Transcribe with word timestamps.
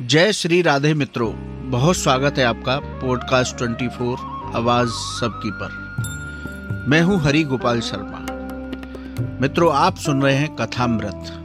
जय 0.00 0.32
श्री 0.32 0.62
राधे 0.62 0.94
मित्रों, 0.94 1.32
बहुत 1.70 1.96
स्वागत 1.96 2.38
है 2.38 2.44
आपका 2.44 2.76
पॉडकास्ट 2.76 3.56
24 3.56 4.16
आवाज़ 4.54 4.88
सबकी 4.88 5.50
पर। 5.50 6.86
मैं 6.88 7.02
हूँ 7.02 7.20
हरि 7.20 7.42
गोपाल 7.42 7.80
शर्मा। 7.80 8.18
मित्रों, 9.40 9.72
आप 9.72 9.96
सुन 9.96 10.22
रहे 10.22 10.34
हैं 10.34 10.56
कथामृत। 10.56 11.44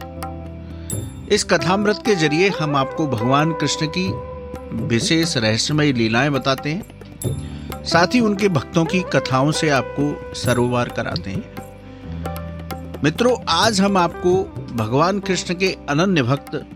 इस 1.31 1.43
कथामृत 1.43 1.99
के 2.05 2.15
ज़रिए 2.15 2.49
हम 2.49 2.75
आपको 2.75 3.07
भगवान 3.07 3.51
कृष्ण 3.51 3.87
की 3.97 4.07
विशेष 4.85 5.37
रहस्यमय 5.37 5.91
लीलाएँ 5.91 6.29
बताते 6.29 6.69
हैं, 6.69 6.85
साथ 7.83 8.07
ही 8.07 8.19
उनके 8.19 8.49
भक्तों 8.49 8.85
की 8.85 8.99
कथाओं 8.99 9.51
से 9.51 9.69
आपको 9.69 10.33
सरोवार 10.33 10.89
कराते 10.89 11.31
हैं। 11.31 11.55
मित्रों, 13.03 13.37
आज 13.49 13.81
हम 13.81 13.97
आपको 13.97 14.33
भगवान 14.75 15.19
कृष्ण 15.19 15.55
के 15.55 15.77
अनन्य 15.89 16.23
भक्त 16.23 16.67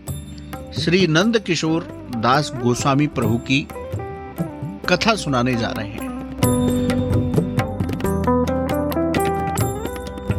श्री 0.78 1.06
नंद 1.06 1.38
किशोर 1.38 1.82
दास 2.16 2.52
गोस्वामी 2.62 3.06
प्रभु 3.06 3.38
की 3.38 3.68
कथा 4.88 5.14
सुनाने 5.14 5.54
जा 5.54 5.68
रहे 5.68 5.88
हैं। 5.88 6.10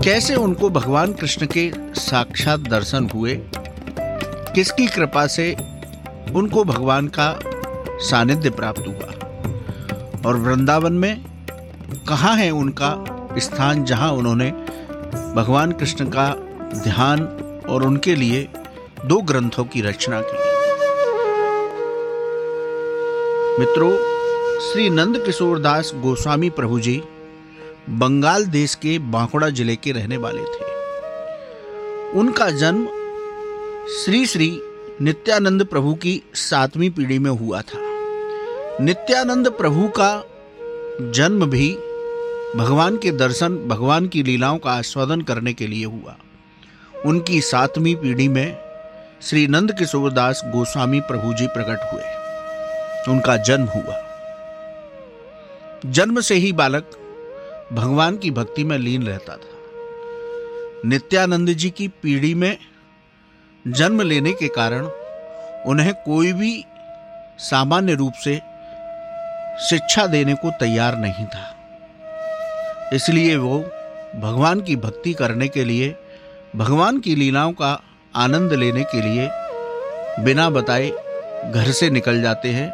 कैसे 0.03 0.35
उनको 0.35 0.69
भगवान 0.69 1.13
कृष्ण 1.13 1.45
के 1.45 1.73
साक्षात 1.77 2.59
दर्शन 2.59 3.09
हुए? 3.09 3.35
किसकी 4.55 4.87
कृपा 4.87 5.27
से 5.27 5.57
उनको 6.35 6.63
भगवान 6.63 7.07
का 7.07 7.39
सानिध्य 7.99 8.49
प्राप्त 8.49 8.83
हुआ? 8.87 9.11
और 10.25 10.37
वृंदावन 10.37 10.93
में 10.93 11.25
कहाँ 12.07 12.35
है 12.35 12.51
उनका 12.51 13.05
स्थान 13.37 13.83
जहाँ 13.83 14.11
उन्होंने 14.11 14.51
भगवान 15.35 15.71
कृष्ण 15.71 16.05
का 16.05 16.35
ध्यान 16.83 17.23
और 17.69 17.83
उनके 17.83 18.15
लिए 18.15 18.49
दो 19.05 19.21
ग्रंथों 19.21 19.63
की 19.65 19.81
रचना 19.81 20.21
की। 20.21 20.37
मित्रों, 23.59 23.91
श्री 24.59 24.89
नंद 24.89 25.17
किशोर 25.25 25.59
दास 25.59 25.91
गोस्वामी 25.95 26.49
प्रभु 26.49 26.79
जी 26.79 27.01
बंगाल 27.89 28.45
देश 28.45 28.75
के 28.75 28.99
बांकुड़ा 28.99 29.49
ज़िले 29.49 29.75
के 29.75 29.91
रहने 29.91 30.17
वाले 30.17 30.41
थे। 30.41 30.69
उनका 32.19 32.49
जन्म 32.49 32.87
श्री 33.87 34.25
श्री 34.25 34.61
नित्यानंद 35.01 35.65
प्रभु 35.65 35.93
की 35.93 36.21
सातवीं 36.33 36.89
पीढ़ी 36.89 37.19
में 37.19 37.31
हुआ 37.31 37.61
था। 37.61 37.79
नित्यानंद 38.83 39.49
प्रभु 39.49 39.87
का 39.99 40.23
जन्म 41.11 41.45
भी 41.45 41.77
भगवान 42.55 42.97
के 42.97 43.11
दर्शन, 43.11 43.57
भगवान 43.67 44.07
की 44.07 44.23
लीलाओं 44.23 44.57
का 44.57 44.71
आस्वादन 44.71 45.21
करने 45.21 45.53
के 45.53 45.67
लिए 45.67 45.85
हुआ। 45.85 46.17
उनकी 47.05 47.41
सातवीं 47.41 47.95
पीढ़ी 47.95 48.27
में 48.27 48.70
श्री 49.23 49.47
नंद 49.47 49.71
किशोर 49.71 50.11
दास 50.11 50.41
गोस्वामी 50.45 50.99
प्रभु 50.99 51.33
जी 51.33 51.47
प्रकट 51.47 51.93
हुए। 51.93 52.03
उनका 53.13 53.37
जन्म 53.37 53.65
हुआ। 53.65 54.01
जन्म 55.85 56.21
से 56.21 56.35
ही 56.35 56.51
बालक 56.51 56.89
भगवान 57.73 58.17
की 58.17 58.31
भक्ति 58.31 58.63
में 58.63 58.77
लीन 58.77 59.03
रहता 59.03 59.33
था। 59.33 59.49
नित्यानंद 60.85 61.49
जी 61.49 61.69
की 61.69 61.87
पीढ़ी 61.87 62.33
में 62.33 62.57
जन्म 63.67 64.01
लेने 64.01 64.31
के 64.31 64.47
कारण 64.47 64.85
उन्हें 65.65 65.93
कोई 65.93 66.33
भी 66.33 66.65
सामान्य 67.37 67.93
रूप 67.93 68.13
से 68.13 68.41
शिक्षा 69.69 70.07
देने 70.07 70.33
को 70.33 70.51
तैयार 70.51 70.97
नहीं 70.97 71.25
था। 71.25 71.55
इसलिए 72.93 73.35
वो 73.35 73.59
भगवान 74.15 74.61
की 74.61 74.75
भक्ति 74.75 75.13
करने 75.13 75.47
के 75.47 75.63
लिए 75.63 75.95
भगवान 76.55 76.99
की 76.99 77.15
लीलाओं 77.15 77.51
का 77.51 77.83
आनंद 78.15 78.53
लेने 78.53 78.83
के 78.83 79.01
लिए 79.01 79.29
बिना 80.23 80.49
बताए 80.49 80.89
घर 81.51 81.71
से 81.71 81.89
निकल 81.89 82.21
जाते 82.21 82.49
हैं 82.49 82.71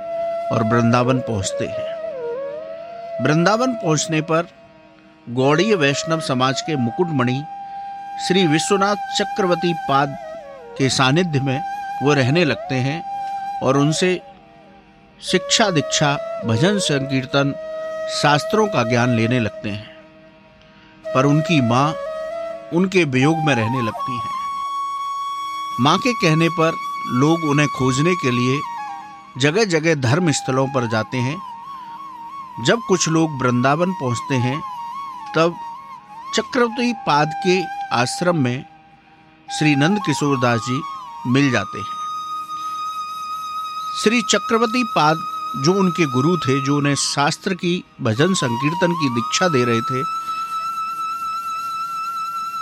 और 0.48 0.64
वृंदावन 0.64 1.20
पहुँचते 1.20 1.66
हैं। 1.66 1.96
वृंदावन 3.24 3.74
पहुँचने 3.74 4.22
पर 4.22 4.48
गौड़ीय 5.30 5.76
वैष्णव 5.76 6.20
समाज 6.20 6.62
के 6.62 6.76
मुकुटमणि 6.76 7.44
श्री 8.28 8.48
विश्वनाथ 8.48 8.96
चक्रवर्ती 8.96 9.74
पाद 9.74 10.18
के 10.78 10.90
सानिध्य 10.90 11.40
में 11.40 11.62
वो 12.04 12.14
रहने 12.14 12.46
लगते 12.46 12.76
हैं 12.76 13.04
और 13.64 13.78
उनसे 13.78 14.22
शिक्षा 15.22 15.70
दीक्षा, 15.70 16.42
भजन 16.46 16.80
संकीर्तन, 16.80 17.54
शास्त्रों 18.22 18.68
का 18.68 18.84
ज्ञान 18.84 19.10
लेने 19.10 19.40
लगते 19.40 19.70
हैं। 19.70 19.98
पर 21.16 21.26
उनकी 21.26 21.62
माँ 21.62 21.96
उनके 22.74 23.04
वियोग 23.04 23.38
में 23.38 23.56
रहने 23.56 23.82
लगती 23.82 24.18
हैं। 24.18 24.37
माँ 25.82 25.98
के 25.98 26.14
कहने 26.14 26.50
पर 26.50 26.76
लोग 27.08 27.44
उन्हें 27.44 27.68
खोजने 27.68 28.16
के 28.16 28.32
लिए 28.32 28.62
जगह 29.38 29.64
जगह 29.64 29.96
धर्म 29.96 30.32
स्थलों 30.32 30.68
पर 30.68 30.88
जाते 30.88 31.18
हैं। 31.18 31.38
जब 32.66 32.80
कुछ 32.88 33.10
लोग 33.10 33.42
वृंदावन 33.42 33.92
पहुँचते 33.92 34.36
हैं, 34.36 34.62
तब 35.36 35.56
चक्रवर्ती 36.36 36.94
पाद 36.94 37.28
के 37.48 37.62
आश्रम 37.96 38.38
में 38.38 38.66
श्री 39.58 39.76
नंद 39.76 40.00
किशोर 40.06 40.40
दास 40.40 40.60
जी 40.60 40.82
मिल 41.28 41.52
जाते 41.52 41.80
हैं। 41.80 41.96
श्री 44.04 44.22
चक्रवर्ती 44.22 44.84
पाद 44.84 45.18
जो 45.64 45.74
उनके 45.74 46.06
गुरु 46.06 46.38
थे, 46.38 46.66
जो 46.66 46.78
उन्हें 46.78 46.96
शास्त्र 46.96 47.54
की, 47.54 47.84
भजन 48.02 48.34
संकीर्तन 48.34 48.94
की 48.94 49.10
दीक्षा 49.10 49.48
दे 49.48 49.64
रहे 49.64 49.82
थे, 49.82 50.02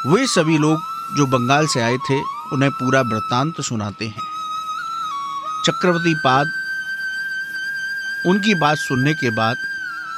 वे 0.09 0.28
सभी 0.28 0.58
लोग 0.58 0.80
जो 1.18 1.25
बंगाल 1.25 1.68
से 1.68 1.81
आए 1.81 1.98
थे 1.98 2.34
उन्हें 2.53 2.72
पूरा 2.72 3.01
वृत्तांत 3.01 3.61
सुनाते 3.61 4.06
हैं। 4.06 4.23
चक्रवर्ती 5.66 6.13
पाद, 6.16 6.47
उनकी 8.28 8.56
बात 8.56 8.78
सुनने 8.78 9.13
के 9.13 9.29
बाद 9.29 9.56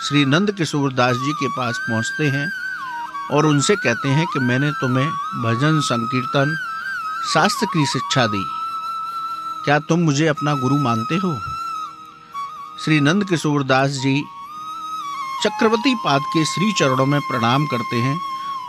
श्री 0.08 0.26
नंद 0.26 0.52
किशोर 0.52 0.94
दास 0.94 1.16
जी 1.16 1.34
के 1.34 1.48
पास 1.48 1.78
पहुँचते 1.78 2.28
हैं 2.28 2.52
और 3.32 3.46
उनसे 3.46 3.76
कहते 3.76 4.10
हैं 4.10 4.26
कि 4.34 4.40
मैंने 4.40 4.72
तुम्हें 4.72 5.08
भजन, 5.44 5.80
संकीर्तन, 5.80 6.56
शास्त्र 7.34 7.66
की 7.66 7.86
शिक्षा 7.86 8.28
दी। 8.28 8.44
क्या 9.66 9.80
तुम 9.80 10.00
मुझे 10.00 10.28
अपना 10.28 10.54
गुरु 10.54 10.78
मानते 10.78 11.16
हो? 11.16 11.40
श्री 12.86 13.00
नंद 13.00 13.30
किशोर 13.30 13.64
दास 13.64 13.90
जी 13.90 14.24
चक्रवर्ती 15.44 15.96
पाद 15.96 16.22
के 16.22 16.46
श्री 16.46 16.72
चरणों 16.74 17.06
में 17.06 17.20
प्रणाम 17.22 17.66
करते 17.66 17.96
हैं 17.96 18.20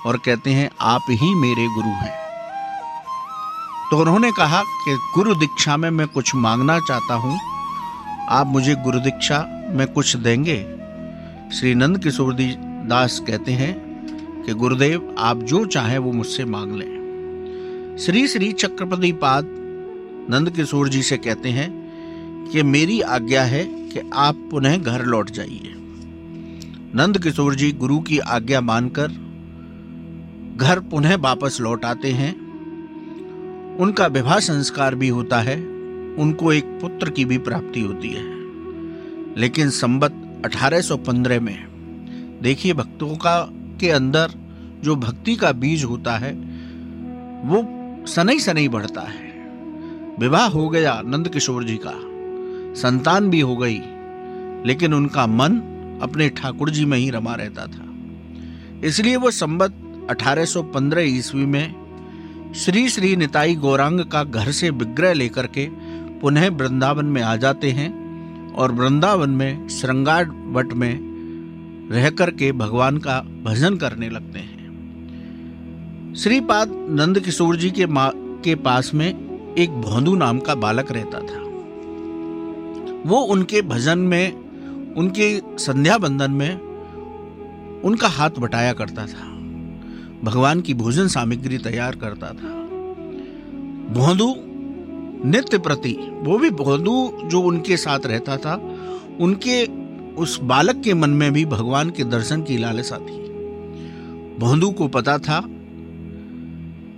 और 0.07 0.17
कहते 0.17 0.51
हैं, 0.51 0.71
आप 0.81 1.03
ही 1.11 1.35
मेरे 1.35 1.69
गुरु 1.69 1.89
हैं। 1.89 2.28
तो 3.91 3.99
उन्होंने 3.99 4.33
कहा 4.33 4.63
कि 4.63 4.97
गुरु 5.15 5.35
दीक्षा 5.35 5.77
में 5.77 5.91
मैं 5.91 6.09
कुछ 6.09 6.35
मांगना 6.35 6.81
चाहता 6.81 7.15
हूँ। 7.15 7.41
आप 8.29 8.47
मुझे 8.47 8.75
गुरु 8.75 9.01
दीक्षा 9.01 9.67
में 9.71 9.87
कुछ 9.87 10.17
देंगे? 10.17 10.77
श्री 11.53 11.75
नंद 11.75 11.99
किशोर 11.99 12.37
दास 12.87 13.23
कहते 13.27 13.53
हैं 13.53 13.89
कि, 14.43 14.53
गुरुदेव, 14.55 15.15
आप 15.19 15.37
जो 15.37 15.67
चाहें 15.67 15.99
वो 15.99 16.13
मुझसे 16.13 16.45
मांग 16.45 16.73
लें। 16.73 17.97
श्री 18.01 18.29
श्री 18.29 18.53
चक्रपति 18.53 19.13
पाद 19.13 19.45
नंद 20.31 20.51
किशोर 20.51 20.89
जी 20.89 21.03
से 21.03 21.17
कहते 21.17 21.49
हैं 21.49 21.71
कि, 22.53 22.63
मेरी 22.63 23.01
आज्ञा 23.01 23.43
है 23.43 23.65
कि 23.65 24.11
आप 24.15 24.49
पुनः 24.51 24.77
घर 24.77 25.05
लौट 25.05 25.31
जाइए। 25.31 25.75
नंद 26.95 27.23
किशोर 27.23 27.55
जी 27.55 27.73
गुरु 27.73 28.01
की 28.01 28.19
आज्ञा 28.19 28.61
मानकर 28.61 29.09
घर 30.57 30.81
पुनः 30.81 31.17
वापस 31.17 31.59
लौट 31.61 31.85
आते 31.85 32.13
हैं। 32.13 32.48
उनका 33.79 34.07
विवाह 34.07 34.39
संस्कार 34.39 34.95
भी 34.95 35.09
होता 35.09 35.39
है, 35.39 35.57
उनको 36.15 36.53
एक 36.53 36.65
पुत्र 36.65 37.11
की 37.11 37.25
भी 37.25 37.39
प्राप्ति 37.39 37.81
होती 37.81 38.09
है। 38.09 38.25
लेकिन 39.37 39.71
संबत 39.71 40.43
1815 40.45 41.41
में, 41.41 41.69
देखिए 42.43 42.73
भक्तों 42.73 43.17
का, 43.17 43.49
के 43.53 43.91
अंदर 43.91 44.31
जो 44.83 44.97
भक्ति 44.97 45.37
का 45.37 45.53
बीज 45.53 45.85
होता 45.85 46.17
है, 46.17 46.33
वो 47.45 47.67
सनई 48.07 48.39
सनई 48.39 48.69
बढ़ता 48.69 49.01
है। 49.01 49.29
विवाह 50.21 50.47
हो 50.47 50.69
गया 50.69 51.03
नंद 51.07 51.29
किशोर 51.29 51.65
जी 51.65 51.79
का, 51.87 51.95
संतान 52.81 53.31
भी 53.31 53.41
हो 53.41 53.57
गई, 53.57 53.81
लेकिन 54.67 54.95
उनका 54.95 55.27
मन 55.27 55.57
अपने 56.03 56.29
ठाकुर 56.29 56.71
जी 56.71 56.85
में 56.85 56.99
ही 56.99 57.11
रमा 57.11 57.35
रहता 57.35 57.67
था। 57.67 57.85
इसलिए 58.85 59.17
वो 59.17 59.31
संबत 59.31 59.75
1815 60.11 61.03
ईस्वी 61.03 61.47
में 61.47 61.88
श्री 62.55 62.89
श्री 62.89 63.17
निताई 63.17 63.55
गौरांग 63.55 64.01
का 64.01 64.25
घर 64.25 64.51
से 64.51 64.71
विग्रह 64.71 65.13
लेकर 65.13 65.47
के 65.47 65.69
पुनः 66.21 66.49
वृंदावन 66.51 67.07
में 67.07 67.23
आ 67.23 67.37
जाते 67.37 67.71
हैं 67.71 68.55
और 68.55 68.73
वृंदावन 68.73 69.31
में 69.31 69.69
श्रृंगार 69.69 70.25
वट 70.47 70.73
में 70.73 71.01
रह 71.93 72.11
करके 72.11 72.53
भगवान 72.53 72.99
का 72.99 73.21
भजन 73.21 73.77
करने 73.77 74.09
लगते 74.09 74.39
हैं। 74.39 74.59
श्रीपाद 76.19 76.69
नंद 76.91 77.21
किशोर 77.21 77.57
जी 77.57 77.71
के 77.71 77.87
माँ 77.87 78.13
के 78.17 78.55
पास 78.55 78.95
में 78.95 79.09
एक 79.59 79.71
भोंदू 79.71 80.17
नाम 80.17 80.39
का 80.39 80.55
बालक 80.55 80.93
रहता 80.93 81.19
था। 81.19 81.41
वो 83.09 83.21
उनके 83.21 83.63
भजन 83.63 83.99
में, 83.99 84.33
उनके 84.95 85.41
संध्या 85.59 85.99
बंदन 85.99 86.31
में 86.31 86.61
उनका 87.81 88.09
हाथ 88.09 88.31
बटाया 88.31 88.73
करता 88.73 89.07
था। 89.07 89.38
भगवान 90.25 90.61
की 90.61 90.75
भोजन 90.75 91.09
सामग्री 91.09 91.59
तैयार 91.59 91.97
करता 91.97 92.27
था। 92.27 92.55
भोंदू 93.95 94.35
नित्य 95.29 95.59
प्रति, 95.59 95.97
वो 96.13 96.39
भी 96.39 96.51
भोंदू 96.51 97.13
जो 97.25 97.41
उनके 97.41 97.77
साथ 97.77 98.07
रहता 98.07 98.37
था, 98.37 98.55
उनके 99.21 99.65
उस 100.15 100.41
बालक 100.41 100.81
के 100.81 100.95
मन 100.95 101.11
में 101.11 101.33
भी 101.33 101.45
भगवान 101.45 101.91
के 101.91 102.05
दर्शन 102.05 102.43
की 102.43 102.59
लालसा 102.59 102.97
थी। 102.97 103.19
भोंदू 104.39 104.71
को 104.71 104.89
पता 104.89 105.19
था, 105.19 105.39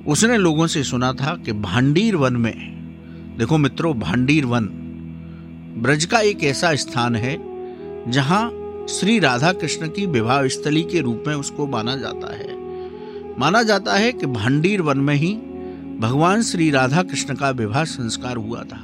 उसने 0.06 0.38
लोगों 0.38 0.66
से 0.66 0.82
सुना 0.82 1.12
था 1.12 1.36
कि 1.36 1.52
भांडीर 1.52 2.16
वन 2.16 2.36
में, 2.36 2.70
देखो 3.38 3.58
मित्रों, 3.58 3.98
भांडीर 3.98 4.44
वन, 4.44 4.68
ब्रज 5.78 6.04
का 6.04 6.18
एक 6.18 6.44
ऐसा 6.44 6.74
स्थान 6.74 7.16
है, 7.16 7.38
जहाँ 8.10 8.56
श्री 8.88 9.18
राधा 9.18 9.52
कृष्ण 9.52 9.88
की 9.88 10.06
विवाह 10.06 10.46
स्थली 10.46 10.82
के 10.82 11.00
रूप 11.00 11.24
में 11.26 11.34
उसको 11.34 11.66
माना 11.66 11.96
जाता 11.96 12.34
है। 12.34 12.59
माना 13.40 13.62
जाता 13.62 13.94
है 13.94 14.12
कि 14.12 14.26
भांडीर 14.26 14.82
वन 14.82 14.98
में 14.98 15.14
ही 15.14 15.34
भगवान 15.98 16.42
श्री 16.42 16.70
राधा 16.70 17.02
कृष्ण 17.02 17.34
का 17.34 17.50
विवाह 17.50 17.84
संस्कार 17.84 18.36
हुआ 18.36 18.62
था। 18.62 18.80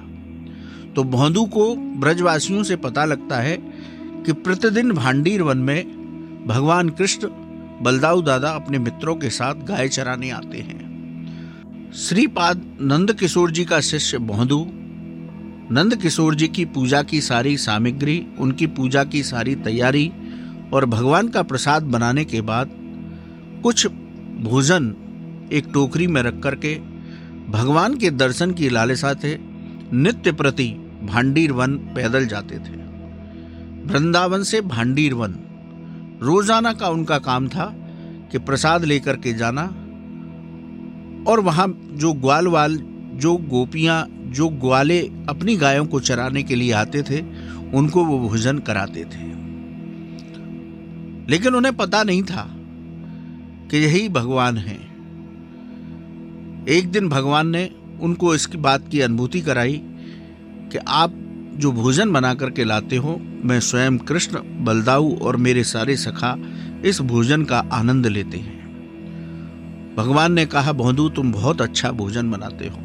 तो 0.96 1.04
भौंदू 1.04 1.44
को 1.44 1.76
ब्रजवासियों 1.76 2.62
से 2.62 2.76
पता 2.76 3.04
लगता 3.04 3.36
है 3.36 3.56
कि 4.26 4.32
प्रतिदिन 4.32 4.92
भांडीर 4.92 5.42
वन 5.42 5.58
में 5.58 6.44
भगवान 6.46 6.88
कृष्ण, 6.88 7.28
बलदाऊ 7.82 8.22
दादा 8.22 8.50
अपने 8.50 8.78
मित्रों 8.78 9.16
के 9.16 9.30
साथ 9.30 9.54
गाय 9.54 9.88
चराने 9.88 10.30
आते 10.30 10.58
हैं। 10.58 11.92
श्रीपाद 11.96 12.62
नंद 12.80 13.12
किशोर 13.12 13.50
जी 13.50 13.64
का 13.64 13.80
शिष्य 13.80 14.18
भौंदू 14.18 14.64
नंद 15.74 15.96
किशोर 15.96 16.34
जी 16.34 16.48
की 16.48 16.64
पूजा 16.64 17.02
की 17.02 17.20
सारी 17.20 17.56
सामग्री, 17.56 18.26
उनकी 18.38 18.66
पूजा 18.66 19.04
की 19.04 19.22
सारी 19.22 19.54
तैयारी 19.54 20.12
और 20.72 20.86
भगवान 20.86 21.28
का 21.28 21.42
प्रसाद 21.42 21.82
बनाने 21.82 22.24
के 22.24 22.40
बाद 22.40 22.70
कुछ 23.62 23.86
भोजन 24.36 24.94
एक 25.52 25.66
टोकरी 25.74 26.06
में 26.06 26.22
रख 26.22 26.40
करके 26.42 26.74
भगवान 27.48 27.96
के 27.96 28.10
दर्शन 28.10 28.50
की 28.50 28.68
लालसा 28.68 29.14
थे 29.14 29.36
नित्य 29.92 30.32
प्रति 30.32 30.68
भांडीर 31.02 31.52
वन 31.52 31.76
पैदल 31.76 32.26
जाते 32.26 32.58
थे। 32.58 32.76
वृंदावन 33.86 34.42
से 34.42 34.60
भांडीर 34.60 35.14
वन 35.14 35.34
रोज़ाना 36.22 36.72
का 36.72 36.88
उनका 36.88 37.18
काम 37.18 37.48
था 37.48 37.64
कि 38.32 38.38
प्रसाद 38.38 38.84
लेकर 38.84 39.16
के 39.16 39.32
जाना 39.32 39.62
और 41.30 41.40
वहाँ 41.40 41.66
जो 41.92 42.12
ग्वाल 42.12 42.46
वाल, 42.46 42.76
जो 43.14 43.36
गोपियाँ, 43.36 44.06
जो 44.10 44.48
ग्वाले 44.48 45.00
अपनी 45.28 45.56
गायों 45.56 45.86
को 45.86 46.00
चराने 46.00 46.42
के 46.42 46.54
लिए 46.54 46.72
आते 46.72 47.02
थे, 47.02 47.20
उनको 47.74 48.04
वो 48.04 48.18
भोजन 48.18 48.58
कराते 48.58 49.04
थे। 49.04 49.24
लेकिन 51.30 51.54
उन्हें 51.54 51.76
पता 51.76 52.02
नहीं 52.02 52.22
था 52.22 52.55
कि 53.70 53.78
यही 53.78 54.08
भगवान 54.08 54.56
है। 54.56 54.76
एक 56.68 56.90
दिन 56.90 57.08
भगवान 57.08 57.48
ने 57.48 57.70
उनको 58.00 58.34
इसकी 58.34 58.58
बात 58.58 58.88
की 58.88 59.00
अनुभूति 59.00 59.40
कराई 59.40 59.80
कि 60.72 60.78
आप 60.78 61.12
जो 61.56 61.72
भोजन 61.72 62.12
बना 62.12 62.34
करके 62.34 62.64
लाते 62.64 62.96
हो, 62.96 63.20
मैं 63.44 63.60
स्वयं 63.60 63.98
कृष्ण, 63.98 64.38
बलदाऊ 64.64 65.16
और 65.16 65.36
मेरे 65.36 65.64
सारे 65.64 65.96
सखा 65.96 66.36
इस 66.84 67.00
भोजन 67.00 67.44
का 67.44 67.58
आनंद 67.72 68.06
लेते 68.06 68.38
हैं। 68.38 68.56
भगवान 69.96 70.32
ने 70.32 70.46
कहा 70.46 70.72
भोंदू 70.72 71.08
तुम 71.08 71.32
बहुत 71.32 71.62
अच्छा 71.62 71.90
भोजन 71.92 72.30
बनाते 72.30 72.68
हो। 72.68 72.78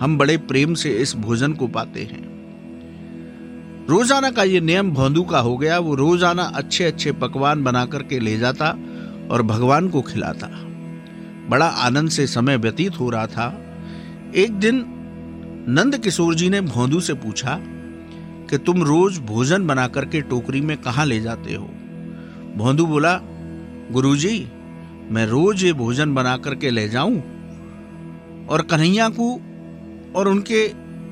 हम 0.00 0.18
बड़े 0.18 0.36
प्रेम 0.36 0.74
से 0.74 0.90
इस 0.90 1.16
भोजन 1.16 1.52
को 1.52 1.66
पाते 1.66 2.02
हैं। 2.02 2.22
रोज़ाना 3.88 4.30
का 4.30 4.42
ये 4.42 4.60
नियम 4.60 4.90
भोंदू 4.90 5.22
का 5.22 5.38
हो 5.38 5.56
गया। 5.56 5.78
वो 5.78 5.94
रोज़ाना 5.94 6.42
अच्छे 6.42 6.84
अच्छे 6.84 7.12
पकवान 7.12 7.62
बना 7.64 7.84
करके 7.86 8.18
ले 8.18 8.36
जाता 8.38 8.74
और 9.32 9.42
भगवान 9.42 9.88
को 9.88 10.02
खिलाता। 10.02 10.48
बड़ा 11.48 11.66
आनंद 11.66 12.10
से 12.10 12.26
समय 12.26 12.56
व्यतीत 12.56 13.00
हो 13.00 13.10
रहा 13.10 13.26
था। 13.26 13.64
एक 14.34 14.52
दिन 14.52 14.84
नंद 15.68 15.98
किशोर 15.98 16.34
जी 16.34 16.48
ने 16.48 16.60
भोंदू 16.60 17.00
से 17.00 17.14
पूछा 17.14 17.58
कि 18.50 18.58
तुम 18.58 18.82
रोज 18.82 19.18
भोजन 19.18 19.66
बना 19.66 19.88
करके 19.88 20.20
टोकरी 20.20 20.60
में 20.60 20.76
कहा 20.76 21.04
ले 21.04 21.20
जाते 21.20 21.54
हो? 21.54 21.64
भोंदू 22.56 22.86
बोला, 22.86 23.20
गुरुजी, 23.90 24.48
मैं 25.10 25.26
रोज 25.26 25.64
ये 25.64 25.72
भोजन 25.72 26.14
बना 26.14 26.36
करके 26.36 26.70
ले 26.70 26.88
जाऊँ 26.88 27.16
और 28.50 28.62
कन्हैया 28.62 29.08
को 29.08 29.32
और 30.16 30.28
उनके 30.28 30.68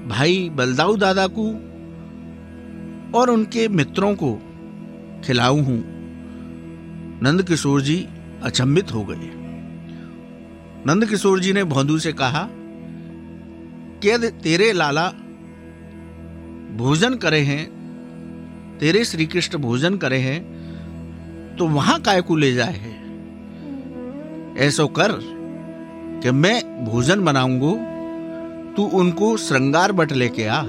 भाई 0.09 0.51
बलदाऊ 0.51 0.97
दादा 0.97 1.27
को 1.39 1.47
और 3.19 3.31
उनके 3.31 3.69
मित्रों 3.69 4.15
को 4.15 4.33
खिलाऊ 5.25 5.61
हूँ। 5.61 6.00
नंद 7.23 7.43
किशोर 7.43 7.81
जी 7.81 8.09
अचंभित 8.43 8.95
हो 8.95 9.05
गए। 9.05 9.31
नंदकिशोर 10.87 11.41
जी 11.41 11.53
ने 11.53 11.65
भोंदू 11.65 11.99
से 11.99 12.13
कहा 12.13 12.49
कि 14.03 14.31
तेरे 14.45 14.73
लाला 14.73 15.09
भोजन 16.77 17.15
करे 17.15 17.41
हैं? 17.41 17.81
तेरे 18.81 19.05
श्री 19.05 19.27
कृष्ण 19.27 19.59
भोजन 19.59 19.97
करे 19.97 20.19
हैं? 20.19 20.61
तो 21.57 21.69
वहाँ 21.69 22.01
काय 22.01 22.23
को 22.23 22.37
ले 22.37 22.55
जाए 22.55 22.75
है। 22.75 23.01
ऐसो 24.59 24.87
कर 24.89 25.13
कि 26.23 26.31
मैं 26.31 26.85
भोजन 26.85 27.25
बनाऊंगो, 27.25 27.79
तू 28.77 28.99
उनको 28.99 29.37
श्रृंगार 29.37 29.93
बट 29.93 30.13
लेके 30.13 30.47
आ। 30.47 30.63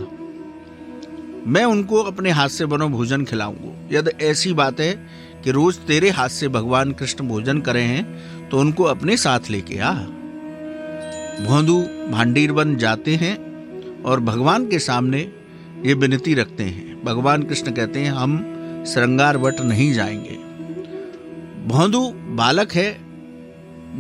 मैं 1.47 1.63
उनको 1.63 1.95
अपने 1.95 2.30
हाथ 2.30 2.50
से 2.50 2.65
बनो 2.65 2.89
भोजन 2.89 3.25
खिलाऊँगा। 3.25 3.97
यदि 3.97 4.25
ऐसी 4.25 4.54
बात 4.54 4.80
है 4.80 5.21
कि 5.41 5.51
रोज 5.51 5.77
तेरे 5.77 6.09
हाथ 6.09 6.29
से 6.29 6.47
भगवान 6.47 6.91
कृष्ण 6.91 7.27
भोजन 7.27 7.61
करे 7.61 7.81
हैं 7.81 8.49
तो 8.49 8.59
उनको 8.59 8.83
अपने 8.83 9.17
साथ 9.17 9.49
लेके 9.49 9.79
आ। 9.79 9.93
भोंदू 11.45 11.79
भांडीर 12.11 12.51
बन 12.51 12.75
जाते 12.75 13.15
हैं 13.15 13.35
और 14.03 14.19
भगवान 14.19 14.67
के 14.67 14.79
सामने 14.79 15.19
ये 15.85 15.93
विनती 15.93 16.33
रखते 16.33 16.63
हैं। 16.63 17.03
भगवान 17.03 17.43
कृष्ण 17.43 17.71
कहते 17.71 17.99
हैं, 17.99 18.11
हम 18.11 18.83
श्रृंगार 18.88 19.38
वट 19.38 19.61
नहीं 19.61 19.93
जाएँगे। 19.93 20.38
भोंदू 21.67 22.01
बालक 22.35 22.71
है, 22.71 22.91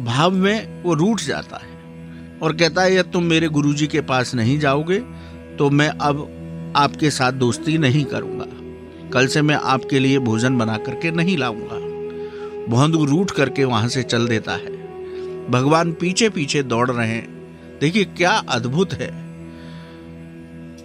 भाव 0.05 0.31
में 0.31 0.83
वो 0.83 0.93
रूठ 0.93 1.21
जाता 1.21 1.57
है 1.57 2.39
और 2.39 2.55
कहता 2.55 2.81
है 2.81 2.95
यदि 2.95 3.11
तुम 3.11 3.23
मेरे 3.23 3.47
गुरुजी 3.47 3.87
के 3.87 4.01
पास 4.01 4.35
नहीं 4.35 4.59
जाओगे 4.59 4.99
तो 5.57 5.69
मैं 5.69 5.89
अब 5.89 6.73
आपके 6.77 7.09
साथ 7.11 7.31
दोस्ती 7.31 7.77
नहीं 7.77 8.03
करूँगा। 8.05 8.45
कल 9.13 9.27
से 9.27 9.41
मैं 9.41 9.55
आपके 9.55 9.99
लिए 9.99 10.19
भोजन 10.19 10.57
बना 10.57 10.77
करके 10.77 11.11
नहीं 11.11 11.37
लाऊँगा। 11.37 11.91
भोंदू 12.65 13.05
रूठ 13.05 13.31
करके 13.31 13.63
वहाँ 13.63 13.87
से 13.87 14.03
चल 14.03 14.27
देता 14.27 14.51
है। 14.51 14.81
भगवान 15.51 15.93
पीछे 15.93 16.29
पीछे 16.29 16.63
दौड़ 16.63 16.91
रहे 16.91 17.07
हैं। 17.07 17.41
देखिए, 17.81 18.03
क्या 18.03 18.31
अद्भुत 18.31 18.93
है। 18.93 19.21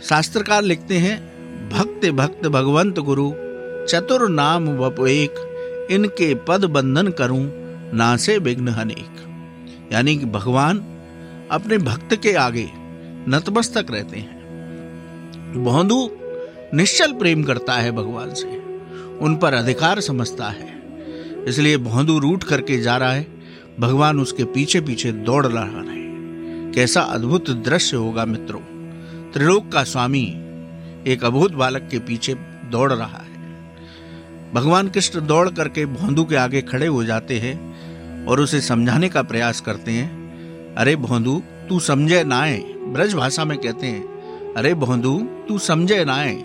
शास्त्रकार 0.03 0.63
लिखते 0.63 0.95
हैं 0.95 1.37
भक्त 1.69 2.11
भक्त 2.11 2.49
भगवंत 2.49 2.99
गुरु, 2.99 3.31
चतुर 3.89 4.29
नाम 4.29 4.69
वप 4.69 5.07
एक, 5.09 5.35
इनके 5.91 6.35
पद 6.35 6.65
बंधन 6.65 7.09
करूँ 7.09 7.51
ना 7.95 8.17
से 8.17 8.39
विघ्न 8.39 8.69
अनेक। 8.69 9.23
यानी 9.93 10.17
कि 10.17 10.25
भगवान 10.25 10.79
अपने 11.51 11.79
भक्त 11.79 12.17
के 12.17 12.33
आगे 12.33 12.71
नतमस्तक 13.29 13.87
रहते 13.91 14.19
हैं। 14.19 14.37
भोंदू 15.65 16.11
निश्चल 16.75 17.13
प्रेम 17.13 17.43
करता 17.43 17.73
है 17.73 17.93
भगवान 17.93 18.35
से। 18.35 18.47
उन 19.19 19.37
पर 19.37 19.55
अधिकार 19.55 20.01
समझता 20.01 20.49
है। 20.49 20.83
इसलिए 21.49 21.77
भोंदू 21.77 22.19
रूट 22.19 22.45
करके 22.45 22.79
जा 22.79 22.97
रहा 22.97 23.13
है। 23.13 23.27
भगवान 23.81 24.21
उसके 24.21 24.45
पीछे 24.45 24.81
पीछे 24.81 25.13
दौड़ 25.13 25.47
रहा 25.47 25.65
है। 25.65 26.07
कैसा 26.73 27.01
अद्भुत 27.01 27.51
दृश्य 27.51 27.97
होगा 27.97 28.25
मित्रों। 28.25 28.61
त्रिलोक 29.33 29.73
का 29.73 29.85
स्वामी 29.85 30.27
एक 31.07 31.19
अभूत 31.25 31.53
बालक 31.53 31.89
के 31.91 31.99
पीछे 31.99 32.35
दौड़ 32.71 32.93
रहा 32.93 33.19
है। 33.19 33.37
भगवान 34.55 34.89
कृष्ण 34.89 35.27
दौड़ 35.27 35.51
करके 35.51 35.87
भोंदू 35.87 36.25
के 36.25 36.37
आगे 36.37 36.63
खड़े 36.63 36.87
हो 36.87 37.05
जाते 37.05 37.39
हैं 37.39 37.77
और 38.27 38.41
उसे 38.41 38.61
समझाने 38.61 39.09
का 39.09 39.23
प्रयास 39.23 39.61
करते 39.61 39.91
हैं। 39.91 40.27
अरे 40.75 40.97
भोंदू, 40.97 41.43
तू 41.69 41.81
समझे 41.81 42.25
नाए 42.25 42.59
ब्रज 42.63 43.15
भाषा 43.15 43.45
में 43.45 43.59
कहते 43.59 43.87
हैं, 43.87 44.05
अरे 44.55 44.75
भोंदू, 44.75 45.29
तू 45.49 45.59
समझे 45.59 46.05
नाए 46.05 46.45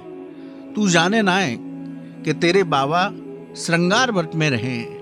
तू 0.76 0.90
जाने 0.90 1.22
नाए 1.22 1.58
कि 2.26 2.34
तेरे 2.34 2.64
बाबा 2.64 3.08
श्रृंगार 3.56 4.12
भट्ट 4.12 4.36
में 4.36 4.50
रहे 4.50 5.02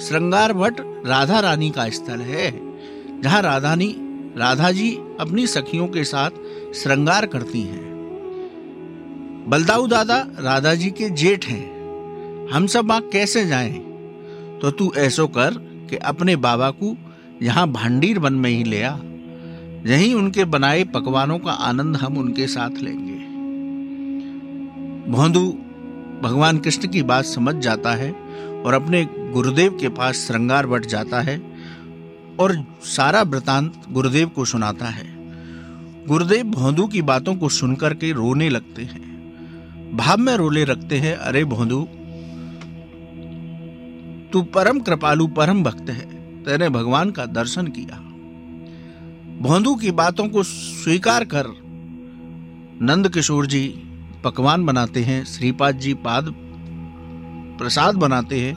श्रृंगार 0.00 0.52
भट्ट 0.52 0.80
राधा 1.06 1.40
रानी 1.40 1.70
का 1.70 1.88
स्थल 1.88 2.20
है, 2.20 2.50
जहाँ 3.20 3.42
राधानी 3.42 3.94
राधा 4.36 4.70
जी 4.70 4.90
अपनी 5.20 5.46
सखियों 5.46 5.88
के 5.88 6.04
साथ 6.04 6.30
श्रृंगार 6.74 7.26
करती 7.26 7.62
हैं। 7.62 7.88
बलदाऊ 9.48 9.86
दादा 9.86 10.26
राधा 10.38 10.74
जी 10.74 10.90
के 10.90 11.10
जेठ 11.10 11.46
हैं। 11.46 12.48
हम 12.52 12.66
सब 12.66 12.88
वहाँ 12.88 13.00
कैसे 13.00 13.46
जाएँ? 13.46 13.78
तो 14.62 14.70
तू 14.70 14.92
ऐसो 14.96 15.26
कर 15.26 15.50
कि 15.90 15.96
अपने 15.96 16.36
बाबा 16.36 16.70
को 16.70 16.96
यहाँ 17.42 17.70
भांडीर 17.72 18.18
वन 18.18 18.32
में 18.32 18.50
ही 18.50 18.64
ले 18.64 18.82
आ। 18.82 18.96
यहीं 19.86 20.14
उनके 20.14 20.44
बनाए 20.44 20.84
पकवानों 20.84 21.38
का 21.38 21.52
आनंद 21.52 21.96
हम 21.96 22.18
उनके 22.18 22.46
साथ 22.46 22.70
लेंगे। 22.70 23.17
भोंदू 25.08 25.58
भगवान 26.22 26.58
कृष्ण 26.58 26.88
की 26.88 27.02
बात 27.02 27.24
समझ 27.24 27.54
जाता 27.54 27.94
है 27.94 28.12
और 28.64 28.74
अपने 28.74 29.08
गुरुदेव 29.14 29.78
के 29.80 29.88
पास 29.88 30.16
श्रृंगार 30.16 30.66
बट 30.66 30.86
जाता 30.86 31.20
है 31.20 31.42
और 32.40 32.64
सारा 32.82 33.22
वृतांत 33.22 33.82
गुरुदेव 33.90 34.28
को 34.28 34.44
सुनाता 34.44 34.86
है। 34.86 35.06
गुरुदेव 36.06 36.44
भोंदू 36.44 36.86
की 36.86 37.02
बातों 37.02 37.34
को 37.34 37.48
सुनकर 37.48 37.94
के 37.94 38.12
रोने 38.12 38.48
लगते 38.48 38.82
हैं। 38.82 39.08
भाव 39.96 40.18
में 40.18 40.36
रोले 40.36 40.64
रखते 40.64 40.98
हैं, 40.98 41.16
अरे 41.16 41.44
भोंदू 41.44 41.88
तू 44.32 44.42
परम 44.42 44.80
कृपालु, 44.80 45.26
परम 45.26 45.62
भक्त 45.62 45.90
है। 45.90 46.06
तेने 46.44 46.68
भगवान 46.68 47.10
का 47.10 47.26
दर्शन 47.26 47.66
किया। 47.66 47.96
भोंदू 49.38 49.74
की 49.74 49.90
बातों 49.90 50.28
को 50.28 50.42
स्वीकार 50.42 51.24
कर। 51.24 51.46
नंद 52.82 53.08
किशोर 53.08 53.46
जी 53.46 53.84
पकवान 54.24 54.66
बनाते 54.66 55.02
हैं, 55.04 55.24
श्रीपाद 55.24 55.78
जी 55.78 55.94
पाद 55.94 56.34
प्रसाद 57.58 57.94
बनाते 57.94 58.40
हैं 58.40 58.54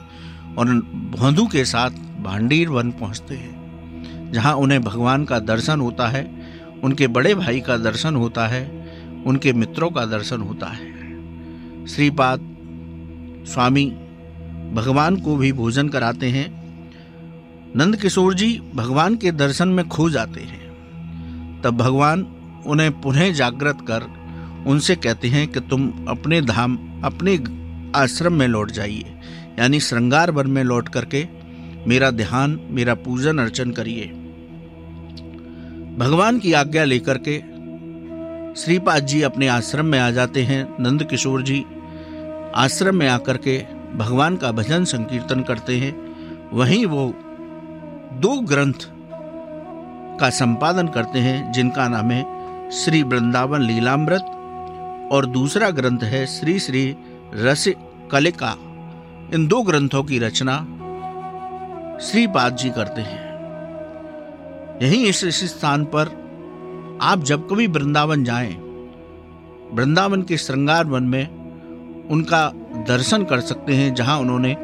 और 0.54 0.74
भोंदू 1.18 1.46
के 1.46 1.64
साथ 1.64 1.90
भांडीर 2.22 2.68
वन 2.68 2.90
पहुँचते 2.90 3.34
हैं, 3.34 4.30
जहाँ 4.32 4.54
उन्हें 4.54 4.82
भगवान 4.82 5.24
का 5.24 5.38
दर्शन 5.38 5.80
होता 5.80 6.08
है, 6.08 6.42
उनके 6.84 7.06
बड़े 7.06 7.34
भाई 7.34 7.60
का 7.60 7.76
दर्शन 7.76 8.16
होता 8.16 8.46
है, 8.46 8.64
उनके 9.26 9.52
मित्रों 9.52 9.90
का 9.90 10.06
दर्शन 10.06 10.40
होता 10.40 10.66
है। 10.66 11.86
श्रीपाद 11.86 12.48
स्वामी 13.46 13.86
भगवान 14.72 15.16
को 15.16 15.36
भी 15.36 15.52
भोजन 15.52 15.88
कराते 15.88 16.28
हैं। 16.28 16.50
नंद 17.76 17.96
किशोर 17.96 18.34
जी 18.34 18.62
भगवान 18.74 19.16
के 19.16 19.32
दर्शन 19.32 19.68
में 19.68 19.88
खो 19.88 20.10
जाते 20.10 20.40
हैं। 20.40 21.60
तब 21.62 21.76
भगवान 21.76 22.26
उन्हें 22.66 23.00
पुनः 23.00 23.32
जागृत 23.32 23.78
कर 23.80 24.21
उनसे 24.66 24.96
कहते 24.96 25.28
हैं 25.28 25.48
कि 25.48 25.60
तुम 25.60 26.06
अपने 26.08 26.40
धाम, 26.40 26.78
अपने 27.04 27.38
आश्रम 27.96 28.32
में 28.32 28.46
लौट 28.48 28.70
जाइए। 28.70 29.14
यानी 29.58 29.80
श्रृंगार 29.80 30.30
वन 30.30 30.50
में 30.50 30.64
लौट 30.64 30.88
करके 30.88 31.26
मेरा 31.86 32.10
ध्यान, 32.10 32.60
मेरा 32.70 32.94
पूजन, 32.94 33.38
अर्चन 33.38 33.70
करिए। 33.70 34.06
भगवान 35.98 36.38
की 36.38 36.52
आज्ञा 36.52 36.84
लेकर 36.84 37.18
के 37.28 37.38
श्रीपाद 38.60 39.06
जी 39.06 39.22
अपने 39.22 39.48
आश्रम 39.48 39.86
में 39.86 39.98
आ 39.98 40.10
जाते 40.10 40.42
हैं। 40.42 40.76
नंद 40.80 41.02
किशोर 41.02 41.42
जी 41.42 41.64
आश्रम 42.54 42.96
में 42.96 43.08
आकर 43.08 43.36
के 43.36 43.64
भगवान 43.94 44.36
का 44.36 44.52
भजन 44.52 44.84
संकीर्तन 44.84 45.42
करते 45.42 45.76
हैं। 45.76 45.94
वहीं 46.52 46.86
वो 46.86 47.14
दो 48.12 48.40
ग्रंथ 48.40 48.86
का 50.20 50.30
संपादन 50.30 50.88
करते 50.88 51.18
हैं, 51.18 51.52
जिनका 51.52 51.88
नाम 51.88 52.10
है 52.10 52.70
श्री 52.70 53.02
वृंदावन 53.02 53.60
लीलामृत 53.60 54.38
और 55.12 55.26
दूसरा 55.26 55.70
ग्रंथ 55.70 56.02
है 56.02 56.26
श्री 56.26 56.58
श्री 56.58 56.84
रस 57.34 57.64
कलिका। 58.10 58.54
इन 59.34 59.46
दो 59.46 59.62
ग्रंथों 59.62 60.02
की 60.02 60.18
रचना 60.18 60.56
श्रीपाद 62.02 62.56
जी 62.56 62.70
करते 62.70 63.00
हैं। 63.00 63.20
यहीं 64.82 65.04
इस 65.06 65.24
स्थान 65.46 65.84
पर 65.84 66.08
आप 67.02 67.22
जब 67.22 67.48
कभी 67.48 67.66
वृंदावन 67.66 68.24
जाएँ, 68.24 68.52
वृंदावन 69.72 70.22
के 70.22 70.36
श्रृंगार 70.36 70.84
वन 70.84 71.02
में 71.02 72.08
उनका 72.10 72.48
दर्शन 72.88 73.24
कर 73.24 73.40
सकते 73.40 73.74
हैं, 73.74 73.94
जहाँ 73.94 74.18
उन्होंने 74.18 74.54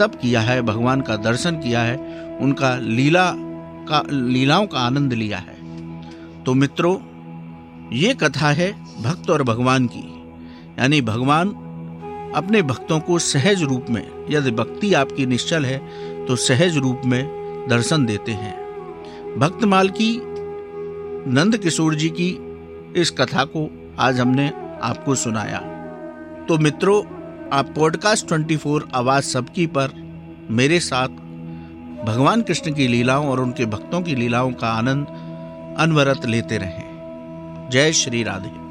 तप 0.00 0.18
किया 0.22 0.40
है, 0.40 0.60
भगवान 0.62 1.00
का 1.00 1.16
दर्शन 1.16 1.56
किया 1.56 1.82
है, 1.82 1.96
उनका 2.40 2.74
लीला 2.76 3.30
का, 3.88 4.02
लीलाओं 4.10 4.66
का 4.66 4.78
आनंद 4.78 5.12
लिया 5.12 5.38
है। 5.38 5.54
तो 6.44 6.54
मित्रों, 6.54 6.96
ये 7.92 8.14
कथा 8.14 8.50
है 8.50 8.70
भक्त 9.00 9.30
और 9.30 9.42
भगवान 9.42 9.86
की। 9.86 10.04
यानी 10.78 11.00
भगवान 11.00 11.48
अपने 12.36 12.62
भक्तों 12.62 13.00
को 13.00 13.18
सहज 13.18 13.62
रूप 13.62 13.86
में, 13.90 14.26
यदि 14.30 14.50
भक्ति 14.50 14.94
आपकी 14.94 15.26
निश्चल 15.26 15.64
है 15.64 15.78
तो 16.26 16.36
सहज 16.36 16.76
रूप 16.76 17.02
में 17.04 17.66
दर्शन 17.70 18.06
देते 18.06 18.32
हैं। 18.32 18.54
भक्तमाल 19.38 19.88
की 19.88 20.20
नंद 21.30 21.56
किशोर 21.56 21.94
जी 21.94 22.08
की 22.08 22.36
इस 22.96 23.10
कथा 23.10 23.44
को 23.44 23.70
आज 23.98 24.20
हमने 24.20 24.48
आपको 24.82 25.14
सुनाया। 25.14 25.58
तो 26.48 26.58
मित्रों, 26.58 27.02
आप 27.52 27.72
पॉडकास्ट 27.76 28.26
24 28.26 28.82
आवाज़ 28.94 29.24
सबकी 29.24 29.66
पर 29.66 29.92
मेरे 30.50 30.80
साथ 30.80 31.08
भगवान 32.04 32.42
कृष्ण 32.42 32.74
की 32.74 32.88
लीलाओं 32.88 33.28
और 33.28 33.40
उनके 33.40 33.66
भक्तों 33.66 34.02
की 34.02 34.14
लीलाओं 34.14 34.52
का 34.52 34.68
आनंद 34.68 35.06
अनवरत 35.78 36.26
लेते 36.26 36.58
रहें। 36.58 37.68
जय 37.72 37.92
श्री 37.92 38.22
राधे। 38.22 38.65